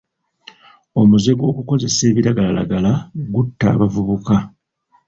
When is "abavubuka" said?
3.73-4.35